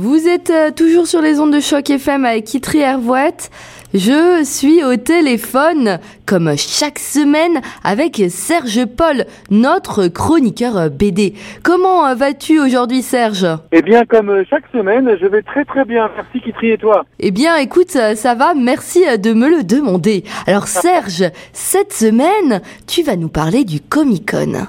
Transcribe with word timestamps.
Vous 0.00 0.28
êtes 0.28 0.50
euh, 0.50 0.70
toujours 0.70 1.08
sur 1.08 1.20
les 1.20 1.40
ondes 1.40 1.52
de 1.52 1.58
choc 1.58 1.90
FM 1.90 2.24
avec 2.24 2.44
Kitri 2.44 2.78
Hervouette. 2.78 3.50
Je 3.92 4.44
suis 4.44 4.84
au 4.84 4.94
téléphone, 4.94 5.98
comme 6.24 6.56
chaque 6.56 7.00
semaine, 7.00 7.60
avec 7.82 8.22
Serge 8.28 8.84
Paul, 8.84 9.24
notre 9.50 10.06
chroniqueur 10.06 10.88
BD. 10.88 11.34
Comment 11.64 12.06
euh, 12.06 12.14
vas-tu 12.14 12.60
aujourd'hui, 12.60 13.02
Serge? 13.02 13.44
Eh 13.72 13.82
bien, 13.82 14.04
comme 14.04 14.30
euh, 14.30 14.44
chaque 14.48 14.68
semaine, 14.70 15.16
je 15.20 15.26
vais 15.26 15.42
très 15.42 15.64
très 15.64 15.84
bien. 15.84 16.08
Merci, 16.14 16.42
Kitri, 16.42 16.70
et 16.70 16.78
toi? 16.78 17.04
Eh 17.18 17.32
bien, 17.32 17.56
écoute, 17.56 17.90
ça 17.90 18.34
va, 18.36 18.54
merci 18.54 19.02
de 19.18 19.32
me 19.32 19.50
le 19.50 19.64
demander. 19.64 20.22
Alors, 20.46 20.68
Serge, 20.68 21.24
cette 21.52 21.92
semaine, 21.92 22.60
tu 22.86 23.02
vas 23.02 23.16
nous 23.16 23.28
parler 23.28 23.64
du 23.64 23.80
Comic-Con. 23.80 24.68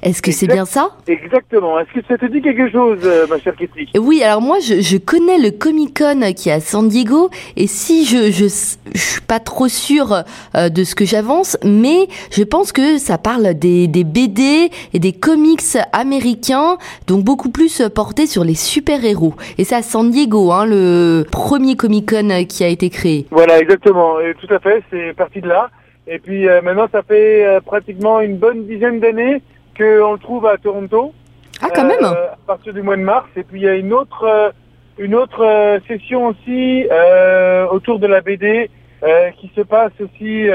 Est-ce 0.00 0.22
que 0.22 0.30
c'est 0.30 0.46
bien 0.46 0.64
ça 0.64 0.90
Exactement. 1.08 1.80
Est-ce 1.80 2.00
que 2.00 2.06
ça 2.06 2.16
te 2.16 2.26
dit 2.26 2.40
quelque 2.40 2.70
chose, 2.70 3.00
euh, 3.02 3.26
ma 3.28 3.38
chère 3.40 3.56
Kitty 3.56 3.88
Oui, 3.98 4.22
alors 4.22 4.40
moi, 4.40 4.58
je, 4.60 4.80
je 4.80 4.96
connais 4.96 5.38
le 5.38 5.50
Comic 5.50 5.98
Con 5.98 6.20
qui 6.36 6.50
est 6.50 6.52
à 6.52 6.60
San 6.60 6.88
Diego, 6.88 7.30
et 7.56 7.66
si 7.66 8.04
je 8.04 8.30
je, 8.30 8.44
je 8.94 9.00
suis 9.00 9.20
pas 9.20 9.40
trop 9.40 9.66
sûre 9.66 10.22
euh, 10.54 10.68
de 10.68 10.84
ce 10.84 10.94
que 10.94 11.04
j'avance, 11.04 11.58
mais 11.64 12.06
je 12.30 12.44
pense 12.44 12.70
que 12.70 12.98
ça 12.98 13.18
parle 13.18 13.54
des, 13.54 13.88
des 13.88 14.04
BD 14.04 14.70
et 14.94 14.98
des 15.00 15.12
comics 15.12 15.76
américains, 15.92 16.78
donc 17.08 17.24
beaucoup 17.24 17.50
plus 17.50 17.82
portés 17.92 18.26
sur 18.26 18.44
les 18.44 18.54
super 18.54 19.04
héros. 19.04 19.34
Et 19.58 19.64
c'est 19.64 19.74
à 19.74 19.82
San 19.82 20.12
Diego, 20.12 20.52
hein, 20.52 20.64
le 20.64 21.24
premier 21.28 21.74
Comic 21.74 22.10
Con 22.10 22.44
qui 22.48 22.62
a 22.62 22.68
été 22.68 22.88
créé. 22.88 23.26
Voilà, 23.32 23.58
exactement. 23.58 24.20
Et 24.20 24.34
tout 24.34 24.52
à 24.54 24.60
fait, 24.60 24.80
c'est 24.92 25.12
parti 25.16 25.40
de 25.40 25.48
là. 25.48 25.70
Et 26.06 26.20
puis 26.20 26.48
euh, 26.48 26.62
maintenant, 26.62 26.86
ça 26.92 27.02
fait 27.02 27.44
pratiquement 27.66 28.20
une 28.20 28.36
bonne 28.36 28.64
dizaine 28.64 29.00
d'années 29.00 29.42
qu'on 29.78 30.12
le 30.12 30.18
trouve 30.18 30.46
à 30.46 30.58
Toronto. 30.58 31.14
Ah, 31.62 31.68
quand 31.74 31.84
même. 31.84 32.02
Euh, 32.02 32.32
à 32.32 32.36
partir 32.46 32.74
du 32.74 32.82
mois 32.82 32.96
de 32.96 33.02
mars. 33.02 33.28
Et 33.36 33.44
puis 33.44 33.60
il 33.60 33.64
y 33.64 33.68
a 33.68 33.74
une 33.74 33.92
autre, 33.92 34.24
euh, 34.24 34.50
une 34.98 35.14
autre 35.14 35.44
euh, 35.44 35.78
session 35.86 36.26
aussi 36.26 36.86
autour 37.70 37.98
de 37.98 38.06
la 38.06 38.20
BD 38.20 38.70
qui 39.40 39.50
se 39.54 39.60
passe 39.60 39.92
aussi 40.00 40.48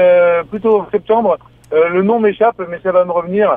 plutôt 0.50 0.80
en 0.80 0.90
septembre. 0.90 1.38
le 1.72 2.02
nom 2.02 2.20
m'échappe, 2.20 2.60
mais 2.68 2.78
ça 2.82 2.92
va 2.92 3.04
me 3.06 3.10
revenir 3.10 3.56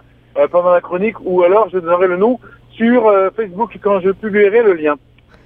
pendant 0.50 0.72
la 0.72 0.80
chronique. 0.80 1.17
Ou 1.25 1.44
alors 1.44 1.67
je 1.69 1.80
donnerai 1.80 2.08
le 2.08 2.16
nom 2.16 2.39
sur 2.72 3.11
Facebook 3.36 3.78
quand 3.81 4.00
je 4.00 4.11
publierai 4.11 4.63
le 4.63 4.73
lien. 4.73 4.95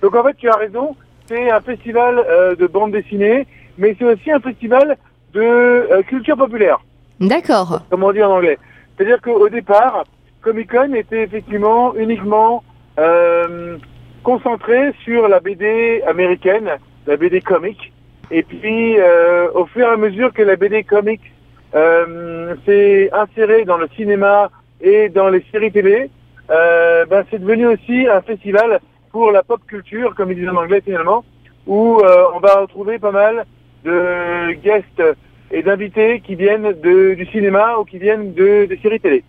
Donc 0.04 0.16
en 0.16 0.24
fait, 0.24 0.36
tu 0.38 0.48
as 0.48 0.58
raison. 0.58 0.96
C'est 1.26 1.50
un 1.50 1.62
festival 1.62 2.24
de 2.60 2.68
bande 2.68 2.92
dessinée, 2.92 3.48
mais 3.80 3.96
c'est 3.98 4.06
aussi 4.06 4.32
un 4.32 4.40
festival 4.40 4.96
de 5.34 6.04
culture 6.04 6.38
populaire. 6.38 6.80
D'accord. 7.20 7.82
Comme 7.90 8.04
on 8.04 8.12
dit 8.12 8.22
en 8.22 8.32
anglais. 8.32 8.60
C'est-à-dire 8.96 9.22
qu'au 9.22 9.50
départ, 9.50 10.04
Comic 10.42 10.72
Con 10.72 10.94
était 10.96 11.24
effectivement 11.24 11.96
uniquement 11.96 12.64
euh, 13.00 13.78
concentré 14.24 14.92
sur 15.04 15.28
la 15.28 15.40
BD 15.40 16.02
américaine, 16.08 16.70
la 17.06 17.16
BD 17.16 17.42
comique. 17.42 17.94
Et 18.32 18.44
puis, 18.44 18.98
euh, 18.98 19.50
au 19.54 19.66
fur 19.66 19.88
et 19.88 19.92
à 19.92 19.98
mesure 19.98 20.34
que 20.34 20.42
la 20.42 20.56
BD 20.56 20.84
comique 20.84 21.32
euh, 21.76 22.56
s'est 22.66 23.12
insérée 23.14 23.66
dans 23.66 23.78
le 23.78 23.88
cinéma 23.96 24.50
et 24.82 25.10
dans 25.10 25.30
les 25.30 25.46
séries 25.52 25.72
télé, 25.72 26.10
euh, 26.50 27.06
ben, 27.06 27.24
c'est 27.30 27.40
devenu 27.40 27.68
aussi 27.68 28.08
un 28.08 28.22
festival 28.22 28.80
pour 29.12 29.32
la 29.32 29.44
pop 29.44 29.62
culture, 29.68 30.16
comme 30.16 30.32
ils 30.32 30.40
disent 30.40 30.50
en 30.50 30.56
anglais 30.56 30.82
finalement, 30.84 31.24
où 31.68 32.00
euh, 32.00 32.24
on 32.34 32.40
va 32.40 32.62
retrouver 32.62 32.98
pas 32.98 33.12
mal 33.12 33.46
de 33.84 34.54
guests 34.54 35.04
et 35.52 35.62
d'invités 35.62 36.22
qui 36.22 36.36
viennent 36.36 36.74
de, 36.82 37.14
du 37.14 37.26
cinéma 37.28 37.78
ou 37.78 37.86
qui 37.86 38.00
viennent 38.00 38.34
de, 38.34 38.66
des 38.66 38.80
séries 38.82 39.00
télé. 39.00 39.24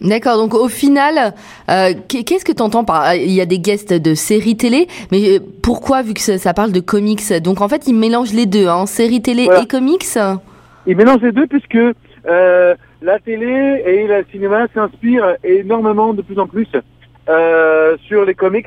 D'accord, 0.00 0.36
donc 0.36 0.54
au 0.54 0.68
final, 0.68 1.34
euh, 1.70 1.92
qu'est-ce 2.08 2.44
que 2.44 2.52
tu 2.52 2.62
entends 2.62 2.84
par... 2.84 3.14
Il 3.14 3.30
y 3.30 3.40
a 3.40 3.46
des 3.46 3.58
guests 3.58 3.92
de 3.92 4.14
séries 4.14 4.56
télé, 4.56 4.88
mais 5.12 5.36
euh, 5.36 5.38
pourquoi, 5.62 6.02
vu 6.02 6.14
que 6.14 6.20
ça, 6.20 6.54
parle 6.54 6.72
de 6.72 6.80
comics 6.80 7.32
Donc 7.42 7.60
en 7.60 7.68
fait, 7.68 7.86
ils 7.86 7.94
mélangent 7.94 8.34
les 8.34 8.46
deux, 8.46 8.66
hein, 8.66 8.86
séries 8.86 9.22
télé 9.22 9.44
et 9.44 9.66
comics 9.66 10.04
Ils 10.86 10.96
mélangent 10.96 11.22
les 11.22 11.32
deux 11.32 11.46
puisque 11.46 11.78
euh, 12.26 12.74
la 13.02 13.18
télé 13.20 13.82
et 13.86 14.06
le 14.06 14.24
cinéma 14.32 14.66
s'inspirent 14.74 15.36
énormément 15.44 16.12
de 16.12 16.22
plus 16.22 16.38
en 16.38 16.46
plus 16.46 16.68
euh, 17.28 17.96
sur 18.06 18.24
les 18.24 18.34
comics. 18.34 18.66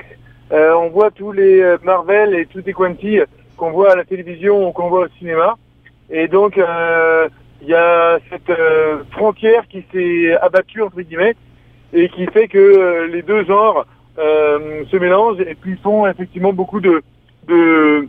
Euh, 0.54 0.74
on 0.76 0.90
voit 0.90 1.12
tous 1.12 1.34
les 1.34 1.76
Marvel 1.84 2.34
et 2.34 2.46
tous 2.46 2.62
les 2.66 2.72
Quanti 2.72 3.20
qu'on 3.58 3.72
voit 3.72 3.92
à 3.92 3.96
la 3.96 4.06
télévision 4.06 4.70
ou 4.70 4.72
qu'on 4.72 4.90
voit 4.90 5.06
au 5.06 5.10
cinéma. 5.20 5.56
Et 6.10 6.28
donc, 6.28 6.58
euh, 6.58 7.28
il 7.62 7.68
y 7.68 7.74
a 7.74 8.20
cette 8.30 8.50
euh, 8.50 9.04
frontière 9.12 9.68
qui 9.68 9.84
s'est 9.92 10.38
abattue, 10.42 10.82
entre 10.82 11.02
guillemets, 11.02 11.36
et 11.94 12.10
qui 12.10 12.26
fait 12.28 12.48
que 12.48 12.58
euh, 12.58 13.08
les 13.08 13.22
deux 13.22 13.46
genres 13.46 13.86
se 14.18 14.98
mélangent 14.98 15.42
et 15.42 15.54
puis 15.54 15.78
font 15.84 16.08
effectivement 16.08 16.52
beaucoup 16.52 16.80
de, 16.80 17.04
de, 17.48 18.08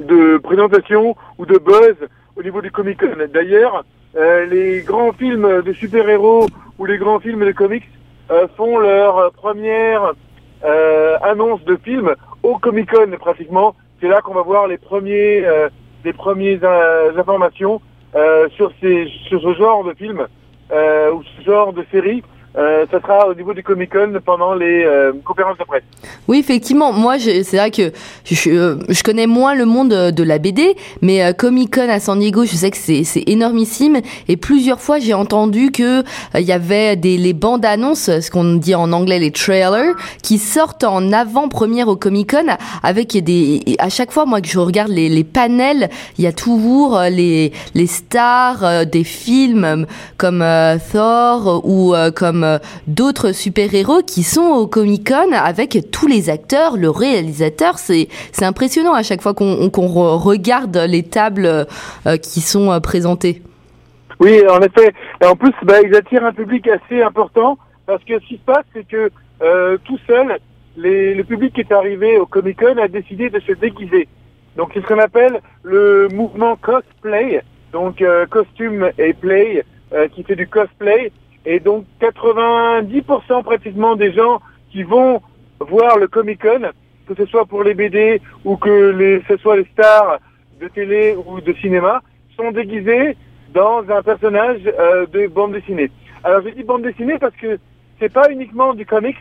de 0.00 0.36
présentations 0.36 1.16
ou 1.38 1.46
de 1.46 1.56
buzz 1.56 1.96
au 2.36 2.42
niveau 2.42 2.60
du 2.60 2.70
Comic-Con. 2.70 3.16
D'ailleurs, 3.32 3.86
les 4.14 4.82
grands 4.82 5.12
films 5.14 5.62
de 5.62 5.72
super-héros 5.72 6.46
ou 6.78 6.84
les 6.84 6.98
grands 6.98 7.20
films 7.20 7.46
de 7.46 7.52
comics 7.52 7.88
font 8.58 8.76
leur 8.76 9.32
première 9.32 10.12
annonce 11.22 11.64
de 11.64 11.76
film 11.76 12.14
au 12.42 12.58
Comic-Con 12.58 13.16
pratiquement. 13.18 13.74
C'est 14.02 14.08
là 14.08 14.20
qu'on 14.20 14.34
va 14.34 14.42
voir 14.42 14.66
les 14.66 14.76
premiers 14.76 15.42
des 16.04 16.12
premières 16.12 16.60
euh, 16.62 17.18
informations 17.18 17.76
euh, 17.76 17.78
sur, 18.56 18.70
ces, 18.80 19.08
sur 19.28 19.40
ce 19.40 19.54
genre 19.54 19.84
de 19.84 19.94
film 19.94 20.26
euh, 20.72 21.12
ou 21.12 21.22
ce 21.22 21.44
genre 21.44 21.72
de 21.72 21.84
série 21.90 22.22
euh, 22.56 22.86
ça 22.90 23.00
sera 23.00 23.26
au 23.28 23.34
niveau 23.34 23.52
du 23.52 23.64
Comic 23.64 23.90
Con 23.92 24.12
pendant 24.24 24.54
les 24.54 24.84
euh, 24.84 25.12
conférences 25.24 25.58
de 25.58 25.64
presse. 25.64 25.82
Oui, 26.28 26.38
effectivement. 26.38 26.92
Moi, 26.92 27.18
c'est 27.18 27.56
vrai 27.56 27.72
que 27.72 27.92
je, 28.24 28.50
euh, 28.50 28.76
je, 28.88 29.02
connais 29.02 29.26
moins 29.26 29.56
le 29.56 29.64
monde 29.64 29.88
de 29.88 30.22
la 30.22 30.38
BD, 30.38 30.76
mais 31.02 31.24
euh, 31.24 31.32
Comic 31.32 31.74
Con 31.74 31.88
à 31.88 31.98
San 31.98 32.18
Diego, 32.20 32.44
je 32.44 32.54
sais 32.54 32.70
que 32.70 32.76
c'est 32.76 33.24
énormissime. 33.26 34.00
Et 34.28 34.36
plusieurs 34.36 34.80
fois, 34.80 35.00
j'ai 35.00 35.14
entendu 35.14 35.72
que 35.72 36.04
il 36.34 36.44
y 36.44 36.52
avait 36.52 36.94
des 36.94 37.18
les 37.18 37.32
bandes 37.32 37.64
annonces, 37.64 38.20
ce 38.20 38.30
qu'on 38.30 38.54
dit 38.54 38.76
en 38.76 38.92
anglais 38.92 39.18
les 39.18 39.32
trailers, 39.32 39.94
qui 40.22 40.38
sortent 40.38 40.84
en 40.84 41.12
avant-première 41.12 41.88
au 41.88 41.96
Comic 41.96 42.30
Con 42.30 42.56
avec 42.84 43.16
des. 43.24 43.64
À 43.80 43.88
chaque 43.88 44.12
fois, 44.12 44.26
moi 44.26 44.40
que 44.40 44.48
je 44.48 44.60
regarde 44.60 44.90
les, 44.90 45.08
les 45.08 45.24
panels, 45.24 45.88
il 46.18 46.24
y 46.24 46.28
a 46.28 46.32
toujours 46.32 47.00
les 47.10 47.52
les 47.74 47.86
stars 47.86 48.86
des 48.86 49.04
films 49.04 49.86
comme 50.18 50.44
Thor 50.92 51.62
ou 51.64 51.94
comme 52.14 52.43
euh, 52.44 52.58
d'autres 52.86 53.32
super-héros 53.32 54.02
qui 54.02 54.22
sont 54.22 54.46
au 54.46 54.66
Comic-Con 54.66 55.32
avec 55.32 55.78
tous 55.90 56.06
les 56.06 56.30
acteurs, 56.30 56.76
le 56.76 56.90
réalisateur. 56.90 57.78
C'est, 57.78 58.08
impressionnant 58.42 58.92
à 58.92 59.02
chaque 59.02 59.22
fois 59.22 59.34
qu'on, 59.34 59.70
regarde 60.18 60.76
les 60.76 61.02
tables 61.02 61.46
euh, 61.46 62.16
qui 62.18 62.40
sont 62.40 62.70
euh, 62.70 62.80
présentées. 62.80 63.42
Oui, 64.20 64.42
en 64.48 64.60
effet. 64.60 64.92
Et 65.22 65.26
en 65.26 65.34
plus, 65.34 65.52
bah, 65.62 65.80
ils 65.82 65.94
attirent 65.96 66.24
un 66.24 66.32
public 66.32 66.68
assez 66.68 67.02
important 67.02 67.58
parce 67.86 68.02
que 68.04 68.18
ce 68.20 68.26
qui 68.26 68.36
se 68.36 68.44
passe, 68.44 68.64
c'est 68.74 68.86
que 68.86 69.10
tout 69.84 69.98
seul, 70.06 70.38
le 70.76 71.22
public 71.22 71.52
qui 71.54 71.60
est 71.60 71.72
arrivé 71.72 72.16
au 72.18 72.24
Comic 72.24 72.58
Con 72.60 72.78
a 72.78 72.88
décidé 72.88 73.28
de 73.28 73.40
se 73.40 73.52
déguiser. 73.52 74.08
Donc 74.56 74.70
c'est 74.72 74.80
ce 74.80 74.86
qu'on 74.86 75.00
appelle 75.00 75.40
le 75.62 76.08
mouvement 76.08 76.56
cosplay, 76.56 77.42
donc 77.72 78.02
costume 78.30 78.90
et 78.96 79.12
play, 79.12 79.64
qui 80.12 80.22
fait 80.22 80.36
du 80.36 80.46
cosplay. 80.46 81.12
Et 81.46 81.60
donc 81.60 81.84
90% 82.00 83.42
pratiquement 83.42 83.96
des 83.96 84.12
gens 84.12 84.40
qui 84.70 84.82
vont 84.82 85.20
voir 85.60 85.98
le 85.98 86.08
Comic 86.08 86.42
Con, 86.42 86.70
que 87.06 87.14
ce 87.14 87.26
soit 87.26 87.44
pour 87.44 87.62
les 87.62 87.74
BD 87.74 88.20
ou 88.44 88.56
que 88.56 89.20
ce 89.28 89.36
soit 89.36 89.56
les 89.56 89.66
stars 89.72 90.18
de 90.60 90.68
télé 90.68 91.16
ou 91.26 91.40
de 91.40 91.52
cinéma, 91.54 92.02
sont 92.36 92.50
déguisés 92.50 93.16
dans 93.52 93.84
un 93.88 94.02
personnage 94.02 94.60
euh, 94.66 95.06
de 95.06 95.26
bande 95.26 95.52
dessinée. 95.52 95.90
Alors 96.24 96.40
je 96.42 96.50
dis 96.50 96.62
bande 96.64 96.82
dessinée 96.82 97.18
parce 97.18 97.36
que 97.36 97.58
c'est 98.00 98.12
pas 98.12 98.30
uniquement 98.30 98.74
du 98.74 98.86
comics, 98.86 99.16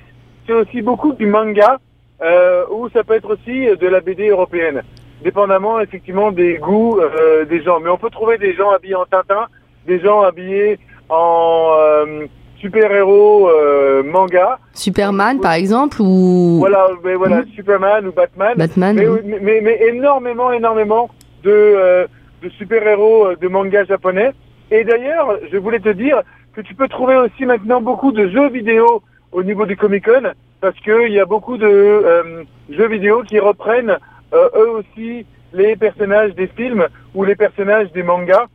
c'est 0.48 0.54
aussi 0.54 0.82
beaucoup 0.82 1.14
du 1.14 1.26
manga 1.26 1.80
euh, 2.22 2.66
ou 2.72 2.90
ça 2.90 3.04
peut 3.04 3.16
être 3.16 3.34
aussi 3.34 3.66
de 3.66 3.88
la 3.88 4.00
BD 4.00 4.30
européenne, 4.30 4.82
dépendamment 5.24 5.80
effectivement 5.82 6.32
des 6.32 6.58
goûts 6.58 7.00
euh, 7.00 7.46
des 7.46 7.62
gens. 7.62 7.80
Mais 7.80 7.90
on 7.90 7.98
peut 7.98 8.10
trouver 8.10 8.38
des 8.38 8.56
gens 8.56 8.72
habillés 8.72 8.96
en 8.96 9.06
Tintin, 9.06 9.48
des 9.86 10.00
gens 10.00 10.22
habillés 10.22 10.80
en 11.14 11.76
euh, 11.78 12.26
super-héros 12.58 13.50
euh, 13.50 14.04
manga. 14.04 14.58
Superman, 14.74 15.40
par 15.40 15.54
exemple, 15.54 16.02
ou... 16.02 16.58
Voilà, 16.60 16.88
mais 17.04 17.16
voilà 17.16 17.42
hmm. 17.42 17.48
Superman 17.56 18.08
ou 18.08 18.12
Batman. 18.12 18.54
Batman, 18.58 18.96
mais, 18.96 19.40
mais, 19.42 19.62
mais, 19.62 19.80
énormément, 19.88 20.52
énormément 20.52 21.10
de, 21.44 21.52
euh, 21.52 22.08
de 22.42 22.50
super-héros 22.50 23.36
de 23.40 23.48
manga 23.48 23.86
japonais. 23.86 24.32
Et 24.72 24.84
d'ailleurs, 24.84 25.38
je 25.52 25.58
voulais 25.58 25.80
te 25.80 25.90
dire 25.90 26.22
que 26.56 26.62
tu 26.62 26.74
peux 26.74 26.88
trouver 26.88 27.16
aussi 27.16 27.46
maintenant 27.46 27.82
beaucoup 27.82 28.12
de 28.12 28.28
jeux 28.30 28.50
vidéo 28.50 29.04
au 29.32 29.44
niveau 29.44 29.66
du 29.66 29.76
Comic-Con, 29.76 30.32
parce 30.62 30.80
qu'il 30.80 31.12
y 31.12 31.20
a 31.20 31.26
beaucoup 31.26 31.58
de 31.58 32.46
jeux 32.70 32.88
vidéo 32.88 33.24
qui 33.24 33.40
reprennent 33.40 33.98
eux 34.34 34.70
aussi 34.70 35.26
les 35.54 35.76
personnages 35.76 36.34
des 36.36 36.48
films 36.48 36.88
ou 37.14 37.24
les 37.24 37.36
personnages 37.36 37.92
des 37.92 38.04
mangas 38.04 38.46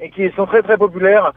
et 0.00 0.10
qui 0.10 0.30
sont 0.36 0.46
très 0.46 0.62
très 0.62 0.76
populaires 0.76 1.32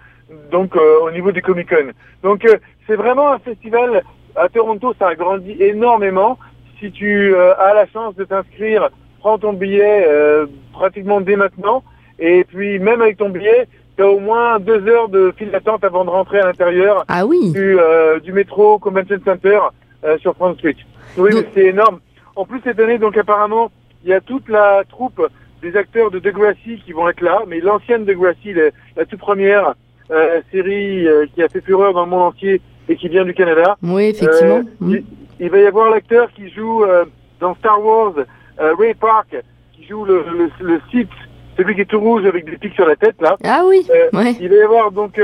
donc 0.52 0.76
euh, 0.76 1.00
au 1.06 1.12
niveau 1.12 1.32
du 1.32 1.42
Comic 1.42 1.70
Con. 1.70 1.92
Donc 2.24 2.46
euh, 2.46 2.56
c'est 2.88 2.96
vraiment 2.96 3.34
un 3.34 3.40
festival 3.40 4.04
à 4.36 4.48
Toronto, 4.50 4.94
ça 4.98 5.10
a 5.10 5.16
grandi 5.16 5.52
énormément. 5.60 6.38
si 6.80 6.92
tu 6.92 7.36
euh, 7.36 7.54
as 7.60 7.74
la 7.74 7.86
chance 7.88 8.16
de 8.16 8.24
t'inscrire, 8.24 8.90
prends 9.20 9.38
ton 9.38 9.54
billet 9.54 10.06
euh, 10.08 10.46
pratiquement 10.74 11.20
dès 11.22 11.36
maintenant. 11.36 11.84
Et 12.18 12.44
puis 12.46 12.80
même 12.80 13.02
avec 13.02 13.18
ton 13.18 13.30
billet, 13.30 13.68
tu 13.98 14.04
as 14.04 14.08
au 14.08 14.20
moins 14.20 14.60
deux 14.60 14.88
heures 14.88 15.10
de 15.10 15.34
file 15.38 15.52
d'attente 15.52 15.84
avant 15.84 16.06
de 16.06 16.10
rentrer 16.10 16.40
à 16.40 16.46
l'intérieur 16.46 17.04
Ah 17.10 17.26
oui. 17.26 17.52
du, 17.52 17.78
euh, 17.80 18.20
du 18.20 18.32
métro 18.32 18.80
Convention 18.80 19.20
Center 19.26 19.60
euh, 20.06 20.18
sur 20.20 20.34
Front 20.36 20.54
Street. 20.56 20.78
Oui, 21.18 21.32
c'est 21.54 21.66
énorme. 21.66 22.00
En 22.36 22.46
plus 22.46 22.62
cette 22.64 22.80
année, 22.80 22.98
donc 22.98 23.18
apparemment, 23.18 23.70
il 24.04 24.10
y 24.12 24.14
a 24.14 24.22
toute 24.22 24.48
la 24.48 24.84
troupe 24.90 25.22
des 25.62 25.76
acteurs 25.78 26.12
de 26.12 26.20
Degrassi 26.20 26.82
qui 26.86 26.92
vont 26.94 27.08
être 27.10 27.22
là, 27.22 27.44
mais 27.48 27.60
l'ancienne 27.60 28.06
Degrassi, 28.06 28.54
la, 28.54 28.70
la 28.98 29.06
toute 29.06 29.20
première 29.20 29.76
euh, 30.12 30.42
série 30.52 31.08
euh, 31.08 31.26
qui 31.34 31.42
a 31.44 31.50
fait 31.50 31.62
fureur 31.62 31.94
dans 31.94 32.04
le 32.06 32.10
monde 32.10 32.24
entier 32.24 32.62
et 32.90 32.96
qui 32.96 33.08
vient 33.10 33.26
du 33.26 33.34
Canada. 33.34 33.78
Oui, 33.84 34.06
effectivement. 34.06 34.58
Euh, 34.58 34.64
Mm. 34.80 34.92
il, 34.96 35.04
il 35.40 35.50
va 35.50 35.58
y 35.60 35.66
avoir 35.66 35.90
l'acteur 35.90 36.30
qui 36.34 36.50
joue 36.50 36.84
euh, 36.84 37.06
dans 37.40 37.56
Star 37.56 37.84
Wars, 37.84 38.14
euh, 38.60 38.74
Ray 38.78 38.94
Park, 38.96 39.36
qui 39.74 39.86
joue 39.88 40.04
le, 40.06 40.24
le, 40.38 40.50
le 40.66 40.82
Sith, 40.92 41.10
celui 41.58 41.76
qui 41.76 41.82
est 41.82 41.86
tout 41.86 42.00
rouge 42.00 42.26
avec 42.26 42.46
des 42.46 42.58
pics 42.58 42.74
sur 42.74 42.86
la 42.88 42.96
tête 42.96 43.16
là. 43.22 43.36
Ah 43.44 43.64
oui. 43.66 43.86
Euh, 43.90 44.10
Ouais. 44.18 44.36
Il 44.40 44.50
va 44.50 44.56
y 44.56 44.62
avoir 44.62 44.92
donc 44.92 45.20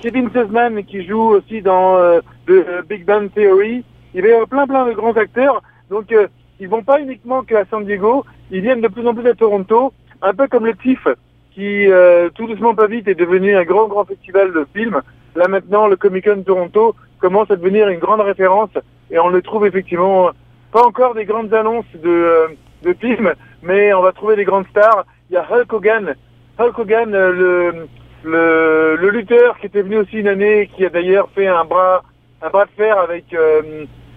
Kevin 0.00 0.30
Sussman 0.32 0.84
qui 0.84 1.04
joue 1.04 1.20
aussi 1.36 1.60
dans 1.62 1.96
euh, 1.96 2.20
The 2.46 2.86
Big 2.88 3.04
Bang 3.04 3.30
Theory. 3.34 3.84
Il 4.14 4.22
va 4.22 4.28
y 4.28 4.32
avoir 4.32 4.48
plein 4.48 4.66
plein 4.66 4.86
de 4.86 4.92
grands 4.92 5.12
acteurs. 5.16 5.62
Donc 5.90 6.12
euh, 6.12 6.26
ils 6.62 6.68
vont 6.68 6.84
pas 6.84 7.00
uniquement 7.00 7.42
qu'à 7.42 7.64
San 7.64 7.84
Diego, 7.84 8.24
ils 8.52 8.60
viennent 8.60 8.80
de 8.80 8.86
plus 8.86 9.04
en 9.04 9.14
plus 9.14 9.28
à 9.28 9.34
Toronto, 9.34 9.92
un 10.22 10.32
peu 10.32 10.46
comme 10.46 10.64
le 10.64 10.76
TIFF 10.76 11.08
qui 11.52 11.90
euh, 11.90 12.30
tout 12.30 12.46
doucement 12.46 12.74
pas 12.74 12.86
vite 12.86 13.08
est 13.08 13.16
devenu 13.16 13.56
un 13.56 13.64
grand 13.64 13.88
grand 13.88 14.04
festival 14.04 14.52
de 14.52 14.64
films. 14.72 15.02
Là 15.34 15.48
maintenant 15.48 15.88
le 15.88 15.96
Comic 15.96 16.24
Con 16.24 16.42
Toronto 16.46 16.94
commence 17.18 17.50
à 17.50 17.56
devenir 17.56 17.88
une 17.88 17.98
grande 17.98 18.20
référence 18.20 18.70
et 19.10 19.18
on 19.18 19.28
le 19.28 19.42
trouve 19.42 19.66
effectivement 19.66 20.28
euh, 20.28 20.32
pas 20.70 20.86
encore 20.86 21.14
des 21.14 21.24
grandes 21.24 21.52
annonces 21.52 21.84
de, 21.94 22.08
euh, 22.08 22.46
de 22.84 22.92
films, 22.94 23.32
mais 23.62 23.92
on 23.92 24.02
va 24.02 24.12
trouver 24.12 24.36
des 24.36 24.44
grandes 24.44 24.68
stars. 24.68 25.04
Il 25.30 25.34
y 25.34 25.36
a 25.36 25.46
Hulk 25.50 25.72
Hogan, 25.72 26.14
Hulk 26.58 26.78
Hogan, 26.78 27.10
le, 27.10 27.86
le, 28.22 28.96
le 28.96 29.10
lutteur 29.10 29.58
qui 29.58 29.66
était 29.66 29.82
venu 29.82 29.98
aussi 29.98 30.18
une 30.18 30.28
année, 30.28 30.70
qui 30.76 30.86
a 30.86 30.90
d'ailleurs 30.90 31.28
fait 31.34 31.48
un 31.48 31.64
bras, 31.64 32.04
un 32.40 32.50
bras 32.50 32.66
de 32.66 32.70
fer 32.76 32.98
avec 32.98 33.24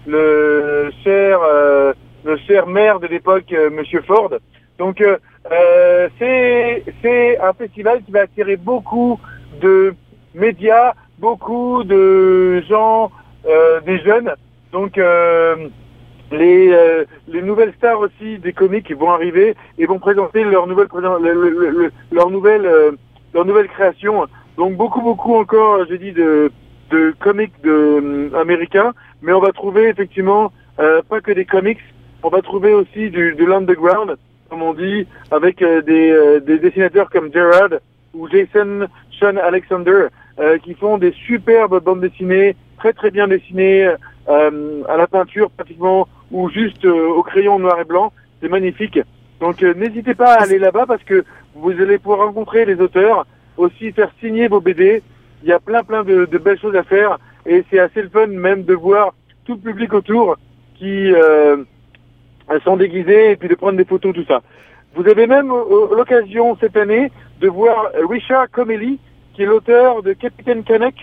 le 0.06 0.90
cher, 1.02 1.40
le 2.26 2.36
cher 2.38 2.66
maire 2.66 2.98
de 2.98 3.06
l'époque, 3.06 3.52
euh, 3.52 3.70
Monsieur 3.70 4.02
Ford. 4.02 4.30
Donc 4.78 5.00
euh, 5.00 5.16
euh, 5.50 6.08
c'est 6.18 6.84
c'est 7.00 7.38
un 7.38 7.52
festival 7.52 8.02
qui 8.04 8.10
va 8.10 8.22
attirer 8.22 8.56
beaucoup 8.56 9.18
de 9.62 9.94
médias, 10.34 10.92
beaucoup 11.18 11.84
de 11.84 12.60
gens, 12.68 13.12
euh, 13.46 13.80
des 13.82 13.98
jeunes. 14.00 14.34
Donc 14.72 14.98
euh, 14.98 15.68
les, 16.32 16.68
euh, 16.72 17.04
les 17.28 17.42
nouvelles 17.42 17.72
stars 17.78 18.00
aussi 18.00 18.38
des 18.38 18.52
comics 18.52 18.92
vont 18.92 19.12
arriver 19.12 19.54
et 19.78 19.86
vont 19.86 20.00
présenter 20.00 20.42
leur 20.42 20.66
nouvelle 20.66 20.88
leur 22.10 22.30
nouvelle 22.30 22.68
leur 23.34 23.44
nouvelle 23.44 23.68
création. 23.68 24.26
Donc 24.56 24.76
beaucoup 24.76 25.00
beaucoup 25.00 25.36
encore, 25.36 25.86
j'ai 25.88 25.98
dit 25.98 26.12
de 26.12 26.50
de 26.90 27.14
comics 27.20 27.54
de 27.62 28.30
américains, 28.34 28.92
mais 29.22 29.32
on 29.32 29.40
va 29.40 29.52
trouver 29.52 29.88
effectivement 29.88 30.52
pas 30.76 31.20
que 31.20 31.32
des 31.32 31.46
comics, 31.46 31.80
on 32.22 32.28
va 32.28 32.42
trouver 32.42 32.72
aussi 32.72 33.10
du 33.10 33.34
de 33.34 33.44
l'underground, 33.44 34.16
comme 34.48 34.62
on 34.62 34.74
dit, 34.74 35.06
avec 35.30 35.62
euh, 35.62 35.82
des 35.82 36.10
euh, 36.10 36.40
des 36.40 36.58
dessinateurs 36.58 37.10
comme 37.10 37.32
Gerard 37.32 37.80
ou 38.14 38.28
Jason 38.28 38.86
Sean 39.18 39.36
Alexander 39.36 40.06
euh, 40.38 40.58
qui 40.58 40.74
font 40.74 40.98
des 40.98 41.12
superbes 41.12 41.82
bandes 41.82 42.00
dessinées, 42.00 42.56
très 42.78 42.92
très 42.92 43.10
bien 43.10 43.28
dessinées 43.28 43.90
à 44.28 44.96
la 44.96 45.06
peinture 45.06 45.50
pratiquement 45.50 46.08
ou 46.32 46.50
juste 46.50 46.84
au 46.84 47.22
crayon 47.22 47.60
noir 47.60 47.78
et 47.80 47.84
blanc. 47.84 48.12
C'est 48.40 48.48
magnifique. 48.48 48.98
Donc 49.40 49.62
n'hésitez 49.62 50.14
pas 50.14 50.34
à 50.34 50.42
aller 50.42 50.58
là-bas 50.58 50.84
parce 50.86 51.02
que 51.04 51.24
vous 51.54 51.70
allez 51.70 51.98
pouvoir 51.98 52.26
rencontrer 52.26 52.64
les 52.64 52.80
auteurs, 52.80 53.24
aussi 53.56 53.92
faire 53.92 54.10
signer 54.18 54.48
vos 54.48 54.60
BD. 54.60 55.02
Il 55.44 55.48
y 55.48 55.52
a 55.52 55.60
plein 55.60 55.84
plein 55.84 56.02
de, 56.02 56.24
de 56.24 56.38
belles 56.38 56.58
choses 56.58 56.74
à 56.74 56.82
faire 56.82 57.18
et 57.46 57.64
c'est 57.70 57.78
assez 57.78 58.02
le 58.02 58.08
fun 58.08 58.26
même 58.26 58.64
de 58.64 58.74
voir 58.74 59.14
tout 59.44 59.54
le 59.54 59.70
public 59.70 59.94
autour 59.94 60.36
qui 60.78 61.12
euh, 61.12 61.56
sont 62.64 62.76
déguisés 62.76 63.32
et 63.32 63.36
puis 63.36 63.48
de 63.48 63.54
prendre 63.54 63.76
des 63.76 63.84
photos, 63.84 64.14
tout 64.14 64.24
ça. 64.26 64.40
Vous 64.94 65.06
avez 65.08 65.26
même 65.26 65.50
euh, 65.50 65.94
l'occasion 65.96 66.56
cette 66.60 66.76
année 66.76 67.10
de 67.40 67.48
voir 67.48 67.90
Richard 68.08 68.50
Comelli, 68.50 68.98
qui 69.34 69.42
est 69.42 69.46
l'auteur 69.46 70.02
de 70.02 70.12
Captain 70.14 70.62
Canuck, 70.62 70.94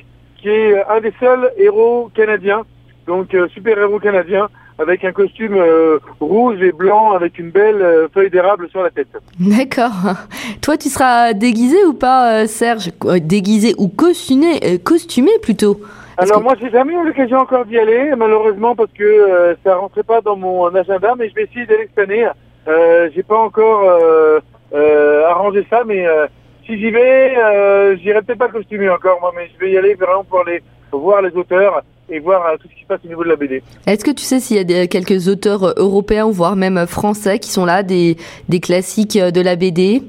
qui 0.41 0.49
est 0.49 0.73
euh, 0.73 0.83
un 0.89 1.01
des 1.01 1.13
seuls 1.19 1.51
héros 1.57 2.09
canadiens, 2.15 2.63
donc 3.05 3.33
euh, 3.33 3.47
super-héros 3.49 3.99
canadien, 3.99 4.49
avec 4.79 5.05
un 5.05 5.11
costume 5.11 5.55
euh, 5.55 5.99
rouge 6.19 6.59
et 6.61 6.71
blanc 6.71 7.11
avec 7.11 7.37
une 7.37 7.51
belle 7.51 7.81
euh, 7.81 8.07
feuille 8.11 8.31
d'érable 8.31 8.67
sur 8.69 8.81
la 8.81 8.89
tête. 8.89 9.09
D'accord. 9.39 10.15
Toi, 10.61 10.77
tu 10.77 10.89
seras 10.89 11.33
déguisé 11.33 11.83
ou 11.85 11.93
pas, 11.93 12.41
euh, 12.41 12.47
Serge? 12.47 12.89
Euh, 13.05 13.19
Déguisé 13.19 13.75
ou 13.77 13.87
costumé, 13.87 14.59
euh, 14.63 14.77
costumé 14.83 15.31
plutôt? 15.41 15.79
Alors 16.17 16.37
que- 16.39 16.43
moi 16.43 16.53
j'ai 16.61 16.69
jamais 16.69 16.93
eu 16.93 17.05
l'occasion 17.05 17.37
encore 17.37 17.65
d'y 17.65 17.77
aller, 17.77 18.11
malheureusement 18.17 18.75
parce 18.75 18.91
que 18.91 19.03
euh, 19.03 19.55
ça 19.63 19.75
rentrait 19.75 20.03
pas 20.03 20.21
dans 20.21 20.35
mon 20.35 20.65
agenda, 20.75 21.13
mais 21.17 21.29
je 21.29 21.35
vais 21.35 21.43
essayer 21.43 21.65
d'aller 21.65 21.89
cette 21.95 22.09
année. 22.09 22.25
Euh, 22.67 23.09
j'ai 23.15 23.23
pas 23.23 23.37
encore 23.37 23.83
euh, 23.89 24.39
euh, 24.73 25.25
arrangé 25.27 25.65
ça, 25.69 25.83
mais 25.85 26.05
euh, 26.07 26.27
si 26.65 26.77
j'y 26.79 26.91
vais, 26.91 27.35
euh, 27.37 27.97
j'irai 27.97 28.21
peut-être 28.21 28.39
pas 28.39 28.47
costumé 28.49 28.89
encore 28.89 29.19
moi, 29.21 29.31
mais 29.35 29.49
je 29.53 29.59
vais 29.65 29.71
y 29.71 29.77
aller 29.77 29.95
vraiment 29.95 30.23
pour 30.23 30.41
aller 30.41 30.61
voir 30.91 31.21
les 31.21 31.31
auteurs 31.35 31.81
et 32.09 32.19
voir 32.19 32.45
euh, 32.45 32.55
tout 32.61 32.67
ce 32.69 32.75
qui 32.75 32.81
se 32.83 32.87
passe 32.87 32.99
au 33.03 33.07
niveau 33.07 33.23
de 33.23 33.29
la 33.29 33.35
BD. 33.35 33.63
Est-ce 33.87 34.05
que 34.05 34.11
tu 34.11 34.23
sais 34.23 34.39
s'il 34.39 34.57
y 34.57 34.59
a 34.59 34.63
des, 34.63 34.87
quelques 34.87 35.27
auteurs 35.27 35.73
européens, 35.77 36.29
voire 36.31 36.55
même 36.55 36.85
français, 36.87 37.39
qui 37.39 37.49
sont 37.49 37.65
là, 37.65 37.81
des, 37.83 38.17
des 38.49 38.59
classiques 38.59 39.17
de 39.17 39.41
la 39.41 39.55
BD 39.55 40.03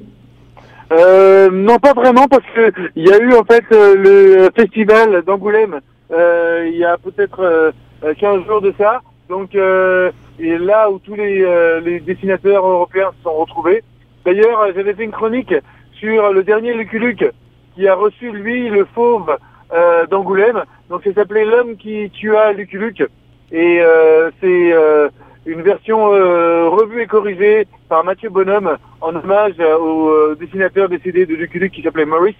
Euh, 0.93 1.49
non, 1.51 1.77
pas 1.79 1.93
vraiment, 1.93 2.27
parce 2.27 2.43
que 2.55 2.71
il 2.95 3.07
y 3.07 3.11
a 3.11 3.17
eu 3.17 3.33
en 3.33 3.43
fait 3.43 3.63
le 3.71 4.49
festival 4.55 5.23
d'Angoulême 5.23 5.79
il 6.11 6.77
y 6.77 6.85
a 6.85 6.97
peut-être 6.97 7.39
euh, 7.39 7.71
euh, 8.03 8.13
15 8.13 8.45
jours 8.45 8.61
de 8.61 8.73
ça. 8.77 9.01
Donc, 9.29 9.55
euh, 9.55 10.11
et 10.39 10.57
là 10.57 10.89
où 10.91 10.99
tous 10.99 11.15
les, 11.15 11.41
euh, 11.43 11.79
les 11.79 11.99
dessinateurs 11.99 12.65
européens 12.65 13.11
se 13.17 13.23
sont 13.23 13.33
retrouvés. 13.33 13.83
D'ailleurs, 14.25 14.59
euh, 14.61 14.71
j'avais 14.75 14.93
fait 14.93 15.03
une 15.03 15.11
chronique 15.11 15.53
sur 15.93 16.31
le 16.31 16.43
dernier 16.43 16.73
Lucky 16.73 16.99
Luke 16.99 17.25
qui 17.73 17.87
a 17.87 17.95
reçu 17.95 18.31
lui 18.31 18.69
le 18.69 18.85
fauve 18.93 19.35
euh, 19.73 20.05
d'Angoulême. 20.07 20.63
Donc, 20.89 21.03
ça 21.03 21.13
s'appelait 21.13 21.45
L'homme 21.45 21.75
qui 21.77 22.09
tua 22.11 22.53
Lucky 22.53 22.77
Luke. 22.77 23.03
Et 23.51 23.79
euh, 23.81 24.29
c'est 24.41 24.73
euh, 24.73 25.09
une 25.45 25.61
version 25.61 26.13
euh, 26.13 26.69
revue 26.69 27.01
et 27.01 27.07
corrigée 27.07 27.67
par 27.89 28.03
Mathieu 28.03 28.29
Bonhomme 28.29 28.77
en 29.01 29.15
hommage 29.15 29.53
euh, 29.59 29.77
au 29.77 30.09
euh, 30.09 30.37
dessinateur 30.39 30.89
décédé 30.89 31.25
de 31.25 31.35
Lucky 31.35 31.59
Luke 31.59 31.73
qui 31.73 31.81
s'appelait 31.81 32.05
Maurice. 32.05 32.35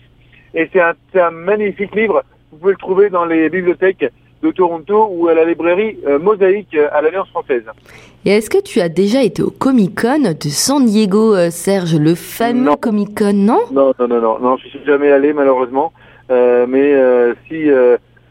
Et 0.54 0.70
c'est 0.72 0.82
un, 0.82 0.94
un 1.16 1.32
magnifique 1.32 1.96
livre. 1.96 2.24
Vous 2.52 2.58
pouvez 2.58 2.72
le 2.74 2.78
trouver 2.78 3.10
dans 3.10 3.26
les 3.26 3.50
bibliothèques 3.50 4.06
de 4.44 4.52
Toronto 4.52 5.10
ou 5.12 5.28
à 5.28 5.34
la 5.34 5.44
librairie 5.46 5.98
euh, 6.08 6.20
Mosaïque 6.20 6.76
à 6.92 7.02
l'Alliance 7.02 7.30
française. 7.30 7.64
Et 8.26 8.32
est-ce 8.32 8.50
que 8.50 8.62
tu 8.62 8.80
as 8.80 8.90
déjà 8.90 9.24
été 9.24 9.42
au 9.42 9.50
Comic 9.52 10.02
Con 10.02 10.20
de 10.22 10.50
San 10.50 10.86
Diego, 10.86 11.36
euh, 11.36 11.50
Serge, 11.50 11.96
le 11.98 12.16
fameux 12.16 12.66
Non. 12.66 12.76
Comic 12.76 13.18
Con, 13.18 13.34
non? 13.34 13.60
Non, 13.72 13.94
non, 14.00 14.08
non, 14.08 14.22
non, 14.22 14.40
non, 14.40 14.58
je 14.58 14.68
suis 14.68 14.86
jamais 14.86 15.12
allé 15.12 15.34
malheureusement. 15.34 15.92
Euh, 16.32 16.66
mais 16.68 16.92
si 17.48 17.66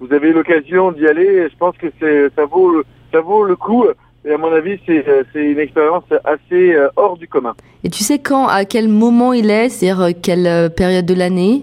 vous 0.00 0.12
avez 0.12 0.32
l'occasion 0.32 0.90
d'y 0.92 1.06
aller, 1.06 1.48
je 1.50 1.56
pense 1.56 1.76
que 1.76 1.86
c'est 2.00 2.28
ça 2.34 2.44
vaut 2.44 2.70
le- 2.70 2.84
ça 3.12 3.20
vaut 3.20 3.44
le 3.44 3.54
coup. 3.56 3.84
Et 4.24 4.32
à 4.32 4.38
mon 4.38 4.52
avis, 4.52 4.78
c'est 4.86 5.04
une 5.34 5.58
expérience 5.58 6.04
assez 6.24 6.74
hors 6.96 7.16
du 7.16 7.28
commun. 7.28 7.54
Et 7.84 7.90
tu 7.90 8.02
sais 8.02 8.18
quand, 8.18 8.46
à 8.48 8.64
quel 8.64 8.88
moment 8.88 9.32
il 9.32 9.50
est, 9.50 9.68
c'est-à-dire 9.68 10.08
quelle 10.22 10.70
période 10.74 11.06
de 11.06 11.14
l'année? 11.14 11.62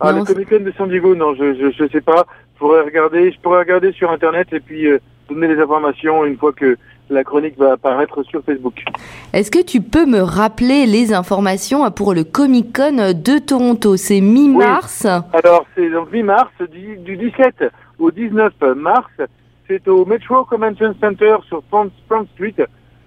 Ah, 0.00 0.12
Non, 0.12 0.20
le 0.20 0.24
Comic 0.24 0.48
Con 0.48 0.60
de 0.64 0.72
San 0.76 0.88
Diego, 0.88 1.14
non, 1.14 1.34
je, 1.34 1.54
je 1.54 1.70
je 1.70 1.88
sais 1.88 2.00
pas. 2.00 2.26
Je 2.54 2.58
pourrais 2.58 2.82
regarder, 2.82 3.32
je 3.32 3.40
pourrais 3.40 3.60
regarder 3.60 3.92
sur 3.92 4.10
internet 4.10 4.48
et 4.52 4.60
puis 4.60 4.86
euh, 4.86 4.98
donner 5.28 5.48
les 5.48 5.60
informations 5.60 6.24
une 6.24 6.36
fois 6.36 6.52
que 6.52 6.76
la 7.10 7.22
chronique 7.22 7.58
va 7.58 7.72
apparaître 7.72 8.22
sur 8.22 8.42
Facebook. 8.44 8.82
Est-ce 9.32 9.50
que 9.50 9.62
tu 9.62 9.80
peux 9.80 10.06
me 10.06 10.20
rappeler 10.20 10.86
les 10.86 11.12
informations 11.12 11.90
pour 11.90 12.14
le 12.14 12.24
Comic 12.24 12.74
Con 12.74 13.12
de 13.12 13.38
Toronto? 13.38 13.96
C'est 13.96 14.20
mi-mars. 14.20 15.06
Alors, 15.32 15.66
c'est 15.74 15.90
donc 15.90 16.10
mi-mars, 16.12 16.50
du, 16.72 16.96
du 16.98 17.16
17 17.16 17.64
au 17.98 18.10
19 18.10 18.52
mars. 18.76 19.10
C'est 19.68 19.86
au 19.88 20.04
Metro 20.04 20.44
Convention 20.44 20.94
Center 21.00 21.36
sur 21.48 21.62
Front, 21.70 21.90
Front 22.08 22.26
Street. 22.34 22.54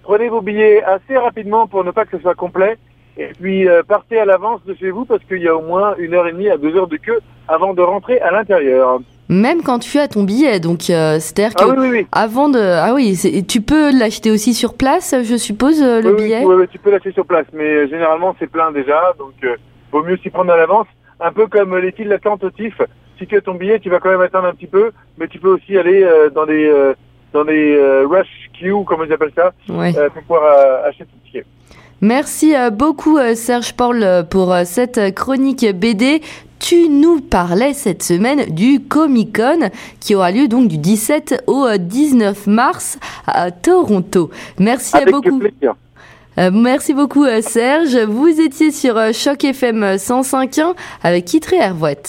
Prenez 0.04 0.30
vos 0.30 0.42
billets 0.42 0.84
assez 0.84 1.18
rapidement 1.18 1.68
pour 1.68 1.84
ne 1.84 1.92
pas 1.92 2.06
que 2.06 2.18
ce 2.18 2.22
soit 2.24 2.36
complet. 2.36 2.78
Et 3.20 3.30
puis, 3.40 3.68
euh, 3.68 3.82
partez 3.88 4.20
à 4.20 4.26
l'avance 4.26 4.62
de 4.66 4.76
chez 4.76 4.92
vous 4.92 5.06
parce 5.06 5.24
qu'il 5.24 5.42
y 5.42 5.48
a 5.48 5.56
au 5.56 5.62
moins 5.62 5.96
une 5.98 6.14
heure 6.14 6.28
et 6.28 6.32
demie 6.34 6.50
à 6.50 6.58
deux 6.58 6.76
heures 6.76 6.88
de 6.88 6.98
queue 6.98 7.20
avant 7.48 7.74
de 7.74 7.82
rentrer 7.82 8.20
à 8.20 8.32
l'intérieur. 8.32 9.00
Même 9.30 9.62
quand 9.64 9.80
tu 9.80 9.98
as 10.00 10.08
ton 10.08 10.24
billet, 10.24 10.60
donc 10.60 10.90
euh, 10.90 11.20
c'est-à-dire 11.20 11.54
que 11.56 11.64
Ah 11.64 11.68
oui, 11.70 11.76
oui, 11.80 11.90
oui. 11.92 12.08
avant 12.12 12.48
de, 12.48 12.60
ah 12.60 12.94
oui, 12.94 13.18
tu 13.48 13.60
peux 13.62 13.92
l'acheter 13.98 14.32
aussi 14.32 14.54
sur 14.54 14.76
place, 14.76 15.16
je 15.24 15.36
suppose, 15.36 15.82
euh, 15.82 16.02
le 16.02 16.14
billet? 16.14 16.44
oui, 16.46 16.56
oui, 16.60 16.66
tu 16.72 16.78
peux 16.80 16.92
l'acheter 16.92 17.12
sur 17.12 17.26
place, 17.26 17.46
mais 17.54 17.64
euh, 17.66 17.88
généralement 17.88 18.36
c'est 18.40 18.50
plein 18.50 18.72
déjà, 18.72 19.14
donc 19.20 19.34
euh, 19.44 19.56
vaut 19.92 20.04
mieux 20.04 20.18
s'y 20.18 20.30
prendre 20.30 20.52
à 20.54 20.58
l'avance. 20.58 20.88
Un 21.20 21.32
peu 21.34 21.48
comme 21.48 21.76
les 21.78 21.92
files 21.92 22.10
d'attente 22.10 22.44
au 22.44 22.52
TIFF. 22.52 22.80
Si 23.18 23.26
tu 23.26 23.36
as 23.36 23.42
ton 23.42 23.56
billet, 23.56 23.80
tu 23.80 23.90
vas 23.90 24.00
quand 24.00 24.12
même 24.12 24.22
attendre 24.22 24.48
un 24.48 24.54
petit 24.54 24.68
peu, 24.68 24.92
mais 25.18 25.28
tu 25.28 25.40
peux 25.40 25.50
aussi 25.50 25.76
aller 25.78 26.04
euh, 26.04 26.30
dans 26.30 26.46
des 26.46 26.66
euh, 26.66 26.94
dans 27.34 27.44
des 27.44 27.76
euh, 27.76 28.06
rush 28.08 28.28
queues, 28.58 28.84
comme 28.86 29.04
ils 29.06 29.12
appellent 29.12 29.32
ça, 29.36 29.52
Ouais. 29.68 29.92
euh, 29.98 30.10
pour 30.10 30.22
pouvoir 30.22 30.44
euh, 30.44 30.88
acheter 30.88 31.04
ton 31.06 31.18
ticket. 31.26 31.44
Merci 32.02 32.56
euh, 32.56 32.70
beaucoup 32.70 33.18
euh, 33.18 33.34
Serge 33.34 33.74
Paul 33.74 34.04
euh, 34.04 34.22
pour 34.22 34.56
cette 34.66 35.16
chronique 35.16 35.66
BD. 35.76 36.22
Tu 36.60 36.90
nous 36.90 37.22
parlais 37.22 37.74
cette 37.74 38.04
semaine 38.04 38.46
du 38.54 38.82
Comic 38.82 39.38
Con 39.38 39.70
qui 40.00 40.14
aura 40.14 40.32
lieu 40.32 40.48
donc 40.48 40.68
du 40.68 40.78
17 40.78 41.44
au 41.48 41.66
euh, 41.66 41.78
19 41.78 42.46
mars 42.48 43.00
à 43.26 43.50
Toronto. 43.50 44.30
Merci 44.60 44.96
Avec 44.96 45.12
beaucoup. 45.12 45.40
plaisir. 45.40 45.76
Merci 46.54 46.94
beaucoup 46.94 47.26
Serge. 47.42 47.98
Vous 47.98 48.28
étiez 48.28 48.70
sur 48.70 48.94
Choc 49.12 49.44
FM 49.44 49.96
105.1 49.96 50.76
avec 51.02 51.26
Kitré 51.26 51.56
Hervouette. 51.56 52.06